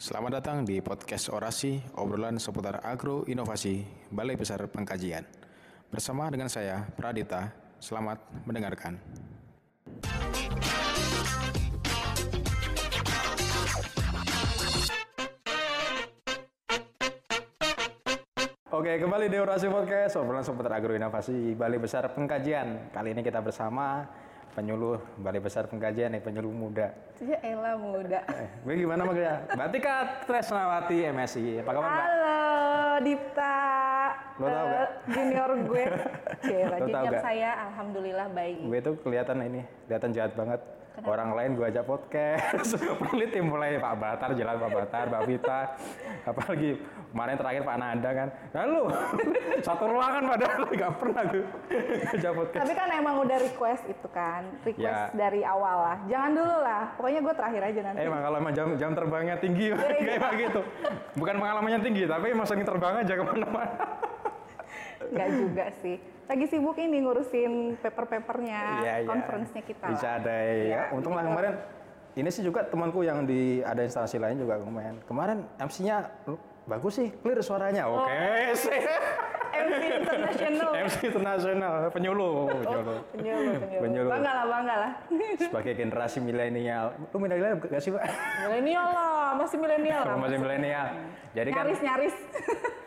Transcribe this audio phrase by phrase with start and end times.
[0.00, 5.28] Selamat datang di podcast Orasi, obrolan seputar agro inovasi Balai Besar Pengkajian.
[5.92, 8.96] Bersama dengan saya, Pradita, selamat mendengarkan.
[18.72, 22.88] Oke, kembali di Orasi Podcast, obrolan seputar agro inovasi Balai Besar Pengkajian.
[22.88, 24.08] Kali ini kita bersama
[24.54, 26.90] penyuluh Balai Besar Pengkajian nih, penyuluh muda.
[27.22, 28.24] Ya elah muda.
[28.32, 29.34] Eh, gue gimana Mbak ya?
[29.54, 29.94] Mbak Tika
[30.26, 31.60] Tresnawati MSI.
[31.62, 32.04] Apa kabar Mbak?
[32.04, 32.40] Halo
[33.04, 33.59] Dipta.
[34.40, 34.88] Lo tau Eh, gak?
[35.06, 35.84] Junior gue.
[36.40, 37.22] Cila, junior gak?
[37.22, 38.56] saya alhamdulillah baik.
[38.62, 40.60] Gue tuh kelihatan ini, kelihatan jahat banget.
[41.00, 45.60] Orang lain gue ajak podcast, pelit ya mulai Pak Batar, jalan Pak Batar, Mbak Vita,
[46.26, 46.76] apalagi
[47.08, 48.28] kemarin terakhir Pak Nanda kan.
[48.52, 48.80] Lalu
[49.66, 51.44] satu ruangan padahal nggak pernah gue
[52.12, 52.60] ajak podcast.
[52.60, 55.08] Tapi kan emang udah request itu kan, request Ya.
[55.14, 55.98] dari awal lah.
[56.04, 57.98] Jangan dulu lah, pokoknya gue terakhir aja nanti.
[58.02, 59.66] Emang kalau emang jam, jam terbangnya tinggi,
[60.04, 60.60] kayak begitu.
[61.16, 63.72] Bukan pengalamannya tinggi, tapi emang sering terbang aja ke mana-mana.
[65.10, 65.96] Nggak juga sih.
[66.30, 69.08] Lagi sibuk ini ngurusin paper-papernya, Iya, iya.
[69.10, 69.86] conference-nya kita.
[69.90, 70.18] Bisa lah.
[70.22, 70.54] ada ya.
[70.62, 71.54] Iya, Untung lah kemarin.
[72.14, 74.98] Ini sih juga temanku yang di ada instansi lain juga kemarin.
[75.06, 76.06] Kemarin MC-nya
[76.70, 77.90] bagus sih, clear suaranya.
[77.90, 78.06] Oh.
[78.06, 78.78] Oke sih.
[79.50, 80.70] MC International.
[80.86, 82.98] MC internasional, penyuluh, penyuluh.
[83.10, 83.82] Penyuluh, penyuluh.
[83.82, 84.10] Penyuluh.
[84.14, 84.92] Bangga lah, bangga lah.
[85.36, 86.94] Sebagai generasi milenial.
[87.10, 88.06] Lu milenial gak sih, Pak?
[88.46, 90.14] milenial lah, masih milenial lah.
[90.16, 90.86] Masih milenial.
[91.34, 92.14] Jadi kan Nyaris-nyaris.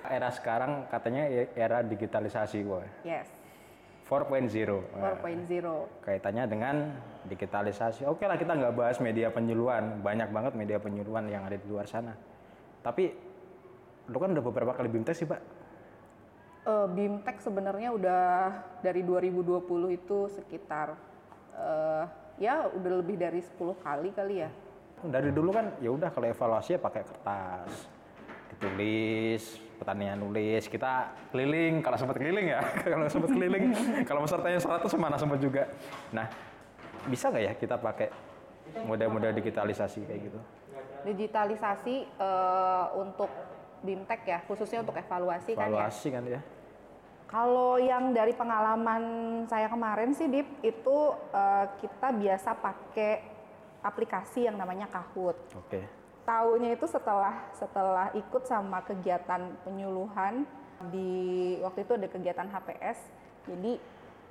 [0.10, 2.84] Era sekarang katanya era digitalisasi, boy.
[3.08, 3.30] yes,
[4.08, 4.50] 4.0.
[5.00, 6.04] 4.0.
[6.04, 6.76] kaitannya dengan
[7.26, 8.04] digitalisasi.
[8.04, 11.88] Oke lah kita nggak bahas media penyuluhan, banyak banget media penyuluhan yang ada di luar
[11.88, 12.12] sana.
[12.84, 13.10] Tapi
[14.12, 15.40] lu kan udah beberapa kali bimtek sih pak.
[16.64, 18.24] Eh, BIMTEK sebenarnya udah
[18.80, 20.96] dari 2020 itu sekitar
[21.60, 22.04] eh,
[22.40, 24.50] ya udah lebih dari 10 kali kali ya.
[25.04, 27.92] Dari dulu kan ya udah kalau evaluasi ya pakai kertas,
[28.56, 32.64] ditulis, petanian nulis, kita keliling kalau sempat keliling ya,
[32.96, 33.76] kalau sempat keliling,
[34.08, 35.68] kalau pesertanya 100 mana sempat juga.
[36.16, 36.32] Nah
[37.12, 38.08] bisa nggak ya kita pakai
[38.88, 40.40] model-model digitalisasi kayak gitu?
[41.04, 43.28] Digitalisasi eh, untuk
[43.84, 45.68] BIMTEK ya, khususnya untuk evaluasi, kan ya.
[45.68, 46.42] Evaluasi kan ya?
[47.28, 49.04] Kalau yang dari pengalaman
[49.52, 50.98] saya kemarin sih, Dip, itu
[51.36, 53.14] eh, kita biasa pakai
[53.84, 55.36] aplikasi yang namanya Kahoot.
[55.60, 56.03] Oke.
[56.24, 60.48] Taunya itu setelah setelah ikut sama kegiatan penyuluhan
[60.88, 63.00] di waktu itu ada kegiatan HPS.
[63.48, 63.76] Jadi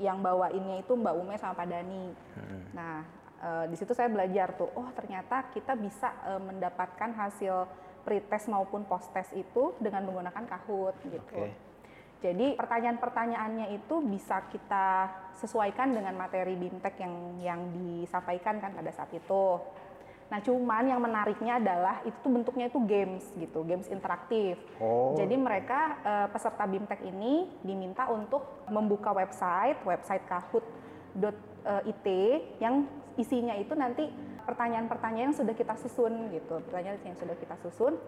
[0.00, 2.04] yang bawainnya itu Mbak Ume sama Pak Dani.
[2.72, 3.04] Nah,
[3.44, 7.68] eh, di situ saya belajar tuh, oh ternyata kita bisa eh, mendapatkan hasil
[8.02, 11.20] pretest maupun post-test itu dengan menggunakan Kahoot gitu.
[11.38, 11.72] Oke.
[12.22, 19.10] Jadi pertanyaan-pertanyaannya itu bisa kita sesuaikan dengan materi BIMTEK yang yang disampaikan kan pada saat
[19.10, 19.58] itu.
[20.32, 24.56] Nah, cuman yang menariknya adalah itu tuh bentuknya itu games gitu, games interaktif.
[24.80, 25.12] Oh.
[25.12, 32.08] Jadi mereka eh, peserta BIMTEK ini diminta untuk membuka website, website kahoot.it
[32.64, 32.88] yang
[33.20, 34.08] isinya itu nanti
[34.48, 38.00] pertanyaan-pertanyaan yang sudah kita susun gitu, pertanyaan yang sudah kita susun.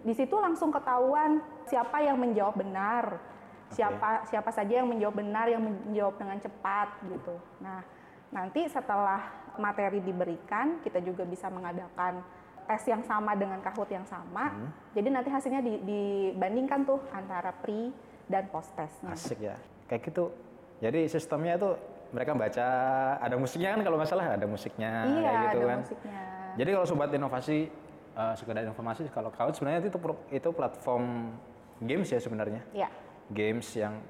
[0.00, 3.20] Di situ langsung ketahuan siapa yang menjawab benar,
[3.68, 7.36] siapa siapa saja yang menjawab benar, yang menjawab dengan cepat gitu.
[7.60, 7.84] Nah,
[8.30, 9.22] nanti setelah
[9.56, 12.20] materi diberikan, kita juga bisa mengadakan
[12.66, 14.50] tes yang sama dengan Kahoot yang sama.
[14.90, 17.94] Jadi nanti hasilnya di- dibandingkan tuh antara pre
[18.26, 19.14] dan post testnya.
[19.14, 19.54] Asik ya.
[19.86, 20.34] Kayak gitu.
[20.82, 21.70] Jadi sistemnya itu
[22.10, 22.66] mereka baca
[23.18, 25.78] ada musiknya kan kalau nggak salah ada musiknya Iya, kayak gitu ada kan.
[25.82, 26.22] musiknya.
[26.56, 27.58] Jadi kalau sobat inovasi
[28.16, 29.98] eh, sekedar informasi kalau Kahoot sebenarnya itu
[30.32, 31.32] itu platform
[31.80, 32.62] games ya sebenarnya.
[32.74, 32.90] Ya,
[33.30, 34.02] Games yang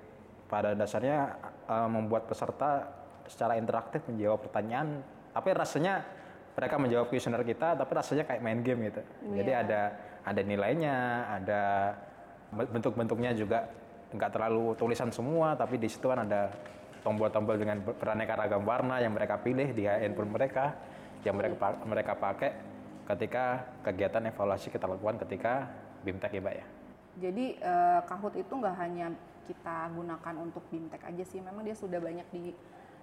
[0.48, 1.36] pada dasarnya
[1.68, 2.88] eh, membuat peserta
[3.28, 6.02] secara interaktif menjawab pertanyaan tapi rasanya
[6.56, 9.02] mereka menjawab kuesioner kita tapi rasanya kayak main game gitu.
[9.36, 9.62] Jadi Iya.
[9.66, 9.80] ada
[10.26, 10.96] ada nilainya,
[11.28, 11.60] ada
[12.50, 13.68] bentuk-bentuknya juga
[14.14, 16.48] nggak terlalu tulisan semua tapi di situ kan ada
[17.04, 20.72] tombol-tombol dengan ber- beraneka ragam warna yang mereka pilih di handphone mereka
[21.26, 22.50] yang mereka mereka pakai
[23.06, 25.68] ketika kegiatan evaluasi kita lakukan ketika
[26.06, 26.66] BIMTEK ya Mbak ya.
[27.18, 29.06] jadi eh, Kahoot itu nggak hanya
[29.46, 32.50] kita gunakan untuk BIMTEK aja sih, memang dia sudah banyak di,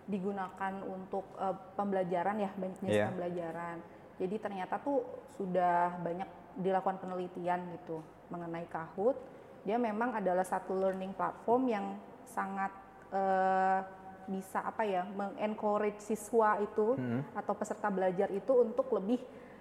[0.06, 3.06] digunakan untuk eh, pembelajaran ya, banyak jenis Iya.
[3.08, 3.78] pembelajaran.
[4.18, 5.02] Jadi ternyata tuh
[5.34, 9.18] sudah banyak dilakukan penelitian gitu mengenai Kahoot.
[9.64, 11.86] Dia memang adalah satu learning platform yang
[12.24, 12.72] sangat
[13.10, 13.80] eh,
[14.24, 16.96] bisa apa ya, mengencourage siswa itu
[17.34, 19.20] atau peserta belajar itu untuk lebih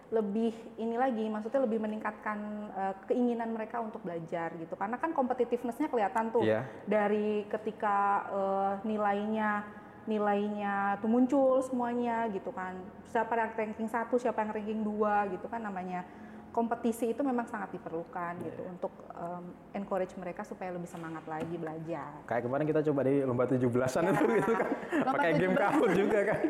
[0.08, 2.38] lebih ini lagi maksudnya lebih meningkatkan
[2.70, 6.68] eh, keinginan mereka untuk belajar gitu karena kan competitiveness-nya kelihatan tuh Iya.
[6.84, 7.96] dari ketika
[8.28, 9.64] eh, nilainya
[10.06, 12.74] nilainya tuh muncul semuanya gitu kan
[13.10, 16.02] siapa yang ranking satu siapa yang ranking dua gitu kan namanya
[16.52, 22.12] kompetisi itu memang sangat diperlukan gitu untuk um, encourage mereka supaya lebih semangat lagi belajar.
[22.28, 24.70] Kayak kemarin kita coba di lomba 17-an itu gitu kan.
[25.08, 25.64] Pakai game 17.
[25.64, 26.40] Kahoot juga kan.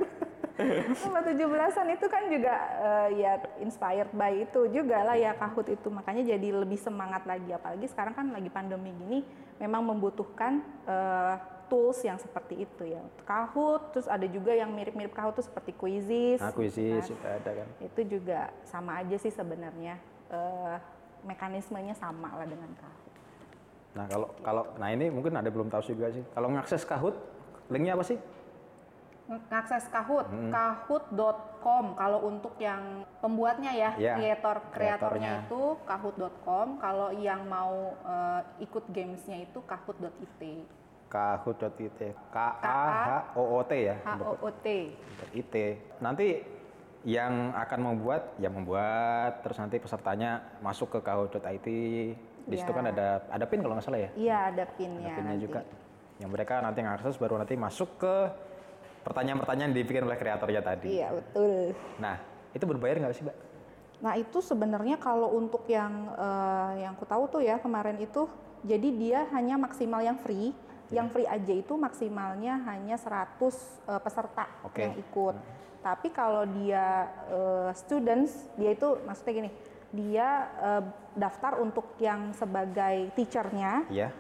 [1.07, 3.33] Lomba 17-an itu kan juga eh, ya
[3.63, 5.89] inspired by itu juga lah ya Kahoot itu.
[5.89, 9.23] Makanya jadi lebih semangat lagi apalagi sekarang kan lagi pandemi gini
[9.63, 11.35] memang membutuhkan eh,
[11.73, 13.01] tools yang seperti itu ya.
[13.25, 16.37] Kahoot terus ada juga yang mirip-mirip Kahoot tuh seperti Quizzes.
[16.37, 17.01] Gitu isi kan.
[17.09, 17.69] sudah ada kan.
[17.81, 19.97] Itu juga sama aja sih sebenarnya
[20.29, 20.77] eh,
[21.25, 23.01] mekanismenya sama lah dengan Kahoot.
[23.97, 26.21] Nah, kalau kalau nah ini mungkin ada belum tahu juga sih.
[26.37, 27.17] Kalau ngakses Kahoot,
[27.73, 28.21] linknya apa sih?
[29.33, 35.47] Ngakses Kahoot, kahoot.com kalau untuk yang pembuatnya ya, Ya, kreator kreatornya.
[35.49, 40.69] itu kahoot.com, kalau yang mau eh, ikut gamesnya itu kahoot.it,
[41.13, 42.01] Kahoot.it.
[42.33, 43.97] K A H O O T ya.
[44.01, 44.67] H O O T.
[45.37, 45.55] IT.
[46.01, 46.41] Nanti
[47.05, 51.69] yang akan membuat ya membuat terus nanti pesertanya masuk ke kahoot.it.
[52.43, 52.77] Di situ Ya.
[52.81, 54.11] kan ada ada pin kalau nggak salah ya.
[54.17, 55.45] Iya ada Ada pinnya pinnya nanti.
[55.45, 55.61] juga.
[56.17, 58.15] Yang mereka nanti ngakses baru nanti masuk ke
[59.03, 60.97] pertanyaan-pertanyaan yang dibikin oleh kreatornya tadi.
[60.97, 61.75] Iya betul.
[61.99, 62.17] Nah,
[62.55, 63.37] itu berbayar nggak sih, Mbak?
[64.03, 68.31] Nah itu sebenarnya kalau untuk yang eh, yang ku tahu tuh ya kemarin itu,
[68.63, 70.55] jadi dia hanya maksimal yang free,
[70.93, 71.01] Iya.
[71.01, 73.41] yang free aja itu maksimalnya hanya 100
[73.89, 74.85] eh, peserta Oke.
[74.85, 75.35] yang ikut.
[75.81, 79.51] Tapi kalau dia eh, students, dia itu maksudnya gini,
[79.91, 80.29] dia
[80.61, 80.83] eh,
[81.17, 84.13] daftar untuk yang sebagai teachernya, Iya.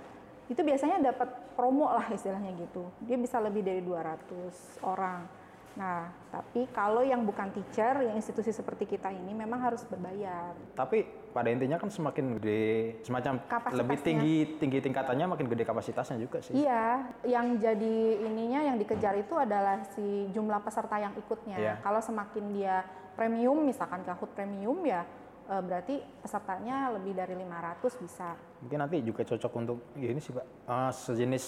[0.48, 2.88] itu biasanya dapat promo lah istilahnya gitu.
[3.04, 5.41] Dia bisa lebih dari 200 orang.
[5.72, 10.52] Nah, tapi kalau yang bukan teacher, yang institusi seperti kita ini memang harus berbayar.
[10.76, 13.40] Tapi pada intinya kan semakin gede, semacam
[13.72, 16.52] lebih tinggi tinggi tingkatannya makin gede kapasitasnya juga sih.
[16.52, 21.56] Iya, yang jadi ininya yang dikejar itu adalah si jumlah peserta yang ikutnya.
[21.56, 21.74] Iya.
[21.80, 22.84] Kalau semakin dia
[23.16, 25.08] premium, misalkan Kahoot premium ya
[25.48, 28.36] eh, berarti pesertanya lebih dari 500 bisa.
[28.60, 30.44] Mungkin nanti juga cocok untuk ini sih, Pak.
[30.68, 31.44] Eh, sejenis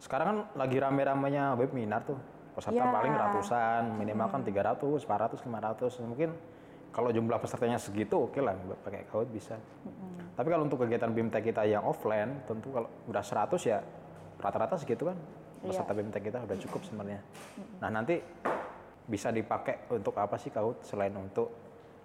[0.00, 2.39] sekarang kan lagi rame-ramenya webinar tuh.
[2.50, 2.90] Peserta Ya.
[2.90, 6.02] paling ratusan, minimal kan 300, 400, 500.
[6.02, 6.30] Mungkin
[6.90, 9.54] kalau jumlah pesertanya segitu oke lah buat pakai Kahoot bisa.
[10.34, 13.78] Tapi kalau untuk kegiatan BIMTEK kita yang offline, tentu kalau udah 100 ya
[14.42, 15.18] rata-rata segitu kan.
[15.60, 17.20] Peserta BIMTEK kita udah cukup sebenarnya.
[17.84, 18.16] Nah, nanti
[19.06, 21.52] bisa dipakai untuk apa sih Kahoot selain untuk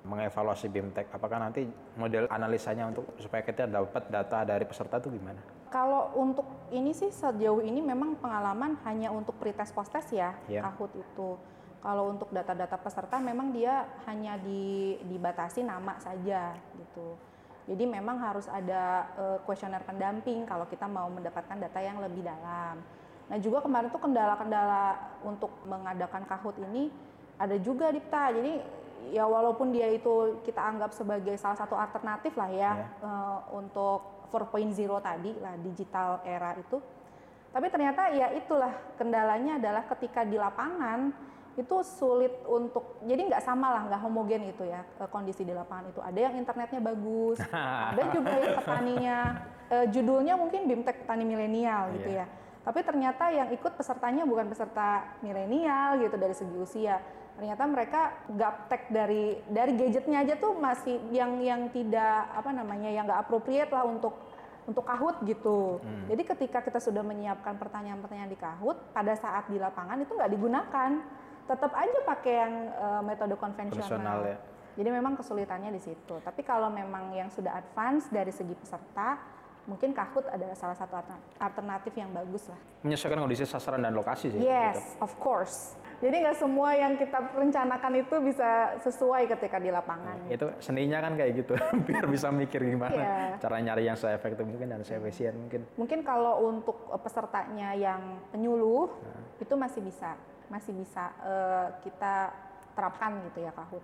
[0.05, 1.17] mengevaluasi BIMTEK?
[1.17, 1.65] Apakah nanti
[1.97, 5.41] model analisanya untuk supaya kita dapat data dari peserta itu gimana?
[5.75, 10.63] Kalau untuk ini sih sejauh ini memang pengalaman hanya untuk pretest posttest ya Iya.
[10.63, 11.35] Kahoot itu.
[11.83, 17.19] Kalau untuk data-data peserta memang dia hanya di, dibatasi nama saja gitu.
[17.67, 22.79] Jadi memang harus ada eh, kuesioner pendamping kalau kita mau mendapatkan data yang lebih dalam.
[23.27, 24.95] Nah juga kemarin tuh kendala-kendala
[25.27, 26.87] untuk mengadakan Kahoot ini
[27.35, 28.31] ada juga Dipta.
[28.31, 28.53] Jadi
[29.09, 32.87] ya walaupun dia itu kita anggap sebagai salah satu alternatif lah ya Iya.
[33.01, 36.81] eh, untuk 4.0 tadi lah digital era itu.
[37.49, 41.13] Tapi ternyata ya itulah kendalanya adalah ketika di lapangan
[41.55, 45.87] itu sulit untuk jadi nggak sama lah nggak homogen itu ya eh, kondisi di lapangan
[45.87, 47.39] itu ada yang internetnya bagus
[47.95, 49.17] ada juga yang petaninya
[49.71, 52.27] eh, judulnya mungkin bimtek petani milenial gitu Iya.
[52.27, 56.97] ya tapi ternyata yang ikut pesertanya bukan peserta milenial gitu dari segi usia
[57.37, 58.01] ternyata mereka
[58.31, 63.69] gaptek dari dari gadgetnya aja tuh masih yang yang tidak apa namanya yang nggak appropriate
[63.69, 64.15] lah untuk
[64.65, 65.77] untuk Kahoot gitu.
[66.09, 70.91] Jadi ketika kita sudah menyiapkan pertanyaan-pertanyaan di Kahoot, pada saat di lapangan itu nggak digunakan,
[71.45, 73.33] tetap aja pakai yang eh, metode.
[73.37, 74.37] Konvensional ya.
[74.75, 76.19] Jadi memang kesulitannya di situ.
[76.19, 79.21] Tapi kalau memang yang sudah advance dari segi peserta,
[79.65, 82.59] mungkin Kahoot adalah salah satu alter- alternatif yang bagus lah.
[82.81, 84.39] Menyesuaikan kondisi sasaran dan lokasi sih.
[84.39, 85.01] Yes, gitu.
[85.01, 85.73] of course.
[85.95, 88.49] Jadi nggak semua yang kita rencanakan itu bisa
[88.83, 90.27] sesuai ketika di lapangan.
[90.27, 91.53] Itu seninya kan kayak gitu,
[91.87, 93.39] biar bisa mikir gimana Iya.
[93.39, 95.63] cara nyari yang se-efektif mungkin dan se-efisien mungkin.
[95.79, 99.39] Mungkin kalau untuk eh, pesertanya yang penyuluh Nah.
[99.39, 100.13] itu masih bisa,
[100.51, 102.29] masih bisa eh, kita
[102.75, 103.81] terapkan gitu ya Kahoot.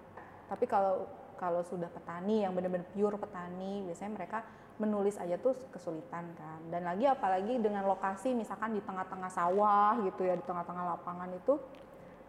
[0.52, 1.08] Tapi kalau
[1.40, 4.46] kalau sudah petani yang benar-benar pure petani, biasanya mereka
[4.82, 6.60] menulis aja tuh kesulitan kan.
[6.74, 11.62] Dan lagi apalagi dengan lokasi misalkan di tengah-tengah sawah gitu ya, di tengah-tengah lapangan itu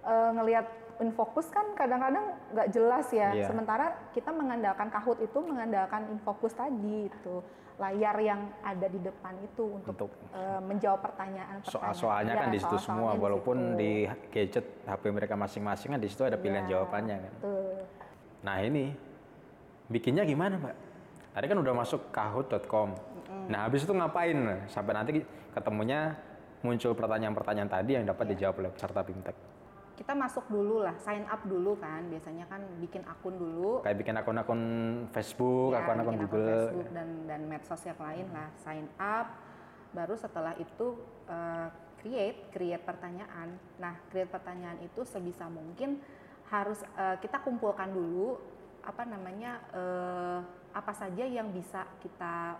[0.04, 0.66] eh, ngelihat
[1.00, 3.32] infokus kan kadang-kadang nggak jelas ya.
[3.32, 3.49] Iya.
[3.49, 7.40] Sementara kita mengandalkan Kahoot itu mengandalkan infokus tadi itu
[7.80, 12.76] layar yang ada di depan itu untuk, Untuk eh, menjawab pertanyaan Soal-soalnya kan di situ
[12.78, 17.32] semua, walaupun di gadget HP mereka masing-masing kan di situ ada pilihan Iya, jawabannya kan.
[17.40, 17.75] Betul.
[18.44, 18.85] Nah ini
[19.88, 20.76] bikinnya gimana mbak?
[21.33, 22.89] Tadi kan udah masuk kahoot.com.
[23.49, 24.37] Nah habis itu ngapain?
[24.69, 25.25] Sampai nanti
[25.57, 26.12] ketemunya
[26.61, 29.37] muncul pertanyaan-pertanyaan tadi yang dapat dijawab oleh peserta BIMTEK.
[29.93, 32.09] kita masuk dulu lah, sign up dulu kan.
[32.09, 33.85] Biasanya kan bikin akun dulu.
[33.85, 34.62] Kayak bikin akun-akun
[35.15, 36.49] Facebook, Ya, akun-akun bikin Google.
[36.49, 39.27] Facebook dan dan medsos yang lain lah, sign up.
[39.93, 40.97] Baru setelah itu
[41.29, 41.69] eh,
[42.03, 43.55] create, create pertanyaan.
[43.79, 46.01] Nah, create pertanyaan itu sebisa mungkin
[46.51, 48.41] harus eh, kita kumpulkan dulu
[48.83, 50.39] apa namanya eh,
[50.75, 52.59] apa saja yang bisa kita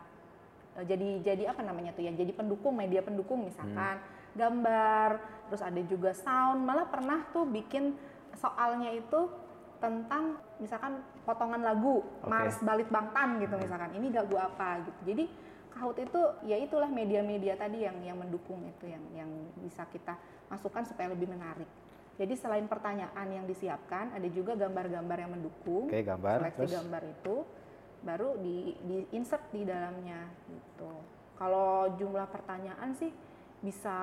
[0.79, 3.99] eh, jadi jadi apa namanya tuh ya jadi pendukung media pendukung misalkan.
[4.33, 5.21] Gambar
[5.52, 6.64] terus ada juga sound.
[6.64, 7.93] Malah pernah tuh bikin
[8.41, 9.29] soalnya itu
[9.76, 12.31] tentang misalkan potongan lagu Oke.
[12.31, 13.93] Mars Balit Bangtan gitu misalkan.
[13.93, 15.00] Ini lagu apa gitu.
[15.12, 15.25] Jadi
[15.73, 20.17] Kahoot itu ya itulah media-media tadi yang yang mendukung itu yang yang bisa kita
[20.52, 21.69] masukkan supaya lebih menarik
[22.21, 26.45] jadi selain pertanyaan yang disiapkan ada juga gambar-gambar yang mendukung Oke, gambar.
[26.45, 27.37] seleksi Terus gambar itu
[28.02, 30.90] baru di, di insert di dalamnya gitu.
[31.38, 33.11] Kalau jumlah pertanyaan sih
[33.62, 33.97] bisa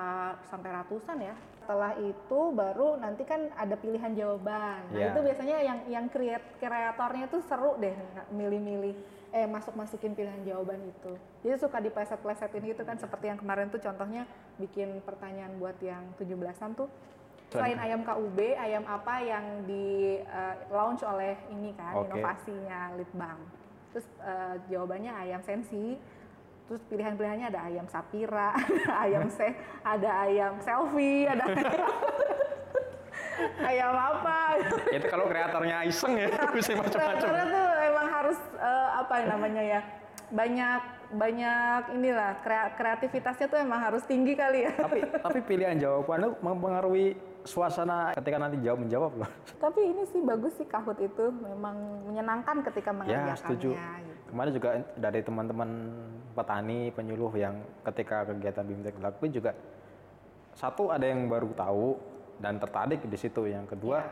[0.48, 1.36] sampai ratusan ya.
[1.60, 4.88] Setelah itu baru nanti kan ada pilihan jawaban.
[4.90, 5.12] Nah, Iya.
[5.14, 7.94] itu biasanya yang yang create kreatornya tuh seru deh
[8.32, 8.96] milih-milih
[9.30, 11.14] eh masuk-masukin pilihan jawaban itu.
[11.46, 14.26] Jadi suka dipleset-plesetin gitu kan seperti yang kemarin tuh contohnya
[14.58, 16.90] bikin pertanyaan buat yang 17-an tuh
[17.50, 22.06] Selain ayam KUB, ayam apa yang di eh, launch oleh ini kan Oke.
[22.06, 23.42] inovasinya Litbang.
[23.90, 25.98] Terus eh, jawabannya ayam sensi.
[26.70, 29.50] Terus pilihan-pilihannya ada ayam sapira, ada ayam se,
[29.82, 31.42] ada ayam selfie, ada
[33.74, 34.62] ayam apa.
[34.94, 37.26] itu kalau kreatornya iseng ya bisa macam-macam.
[37.26, 39.80] Karena tuh emang harus eh, apa namanya ya
[40.30, 44.72] banyak banyak inilah krea- kreativitasnya tuh emang harus tinggi kali ya.
[44.78, 47.06] tapi tapi pilihan jawaban itu mempengaruhi
[47.42, 49.30] suasana ketika nanti jawab menjawab loh.
[49.58, 53.34] Tapi ini sih bagus sih Kahoot itu memang menyenangkan ketika mengerjakannya.
[53.34, 53.70] Ya setuju.
[53.74, 54.28] gitu.
[54.30, 55.70] Kemarin juga dari teman-teman
[56.38, 57.58] petani penyuluh yang
[57.90, 59.50] ketika kegiatan BIMTEK dilakukan juga
[60.54, 61.98] satu ada yang baru tahu
[62.38, 63.50] dan tertarik di situ.
[63.50, 64.06] Yang kedua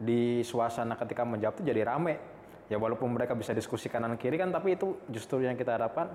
[0.00, 2.33] di suasana ketika menjawab itu jadi rame.
[2.72, 6.08] Ya walaupun mereka bisa diskusi kanan kiri kan, tapi itu justru yang kita harapkan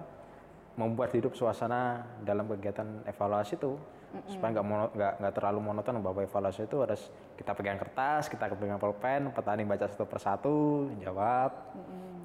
[0.74, 3.78] membuat hidup suasana dalam kegiatan evaluasi itu
[4.26, 4.66] supaya nggak
[4.98, 6.02] nggak nggak terlalu monoton.
[6.02, 7.02] Bahwa evaluasi itu harus
[7.38, 11.54] kita pegang kertas, kita pegang pulpen, petani baca satu persatu, jawab,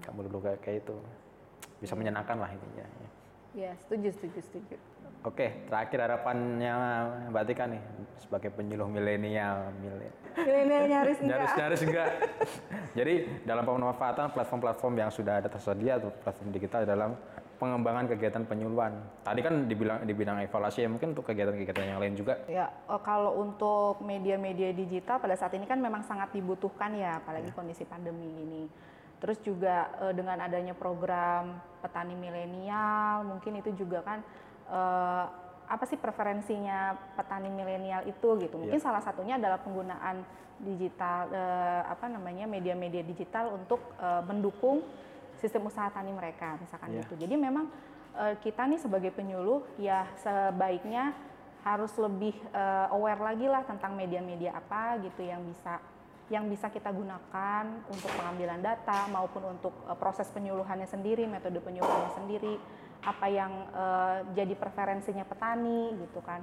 [0.09, 0.97] kamu dulu kayak kayak itu.
[1.85, 2.87] Bisa menyenangkan lah intinya.
[3.53, 4.77] Ya setuju setuju setuju.
[5.25, 6.75] Oke, terakhir harapannya
[7.33, 7.81] Mbak Tika nih
[8.21, 10.13] sebagai penyuluh milenial, milenial.
[10.85, 11.33] Nyaris enggak.
[11.33, 12.09] Nyaris-nyaris enggak.
[13.01, 13.15] Jadi
[13.49, 17.17] dalam pemanfaatan platform-platform yang sudah ada tersedia atau platform digital dalam
[17.57, 19.01] pengembangan kegiatan penyuluhan.
[19.25, 22.45] Tadi kan dibilang di bidang evaluasi ya mungkin untuk kegiatan-kegiatan yang lain juga.
[22.45, 27.49] Ya, eh, kalau untuk media-media digital pada saat ini kan memang sangat dibutuhkan ya, apalagi
[27.57, 28.69] kondisi pandemi ini.
[29.25, 34.21] Terus juga eh, dengan adanya program petani milenial, mungkin itu juga kan
[34.69, 35.25] eh,
[35.65, 38.61] apa sih preferensinya petani milenial itu gitu.
[38.61, 40.21] Mungkin salah satunya adalah penggunaan
[40.61, 44.85] digital eh, apa namanya media-media digital untuk eh, mendukung
[45.41, 47.03] sistem usaha tani mereka misalkan Iya.
[47.05, 47.15] gitu.
[47.27, 47.67] Jadi memang
[48.17, 51.17] eh, kita nih sebagai penyuluh ya sebaiknya
[51.65, 55.81] harus lebih eh, aware lagi lah tentang media-media apa gitu yang bisa
[56.33, 62.13] yang bisa kita gunakan untuk pengambilan data maupun untuk eh, proses penyuluhannya sendiri, metode penyuluhannya
[62.17, 62.57] sendiri,
[63.05, 66.41] apa yang eh, jadi preferensinya petani gitu kan.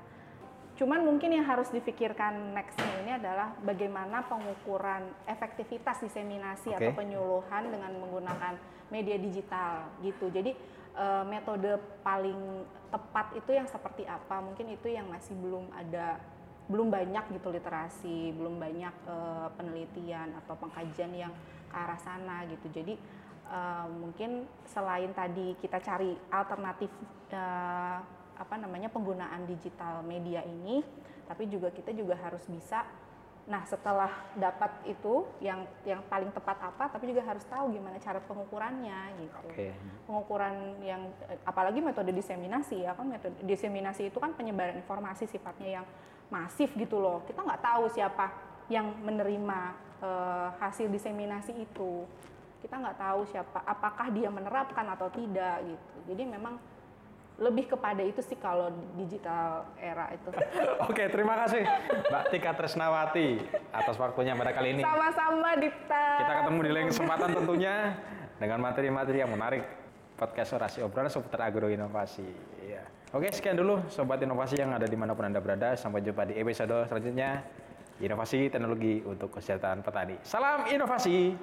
[0.77, 7.05] Cuman mungkin yang harus difikirkan nextnya ini adalah bagaimana pengukuran efektivitas diseminasi atau Oke.
[7.05, 8.57] penyuluhan dengan menggunakan
[8.89, 10.29] media digital gitu.
[10.29, 10.53] Jadi
[10.97, 14.41] eh, metode paling tepat itu yang seperti apa?
[14.41, 16.21] Mungkin itu yang masih belum ada,
[16.69, 21.33] belum banyak gitu literasi, belum banyak eh, penelitian atau pengkajian yang
[21.71, 22.67] ke arah sana gitu.
[22.69, 23.20] Jadi
[23.51, 26.87] eh, mungkin selain tadi kita cari alternatif
[27.35, 27.97] eh,
[28.41, 30.81] apa namanya penggunaan digital media ini,
[31.27, 32.81] tapi juga kita juga harus bisa
[33.49, 38.21] Nah, setelah dapat itu yang yang paling tepat apa, tapi juga harus tahu gimana cara
[38.21, 39.47] pengukurannya gitu.
[39.49, 39.73] Oke.
[40.05, 45.81] Pengukuran yang eh, apalagi metode diseminasi ya kan metode diseminasi itu kan penyebaran informasi sifatnya
[45.81, 45.85] yang
[46.29, 47.25] masif gitu loh.
[47.25, 48.29] Kita nggak tahu siapa
[48.69, 49.59] yang menerima
[50.05, 52.05] eh, hasil diseminasi itu.
[52.61, 56.13] Kita nggak tahu siapa apakah dia menerapkan atau tidak gitu.
[56.13, 56.61] Jadi memang
[57.41, 60.29] lebih kepada itu sih kalau digital era itu.
[60.89, 61.65] Oke, terima kasih
[62.13, 63.41] Mbak Tika Tresnawati
[63.73, 64.85] atas waktunya pada kali ini.
[64.85, 66.05] Sama-sama Dipta.
[66.21, 67.75] Kita ketemu di lain kesempatan tentunya
[68.37, 69.65] dengan materi-materi yang menarik
[70.21, 72.29] podcast orasi obrolan seputar agroinovasi.
[72.61, 72.85] Iya.
[73.11, 75.73] Oke, sekian dulu sobat inovasi yang ada di mana pun anda berada.
[75.73, 77.41] Sampai jumpa di episode selanjutnya.
[78.01, 80.17] Inovasi teknologi untuk kesejahteraan petani.
[80.25, 81.37] Salam inovasi.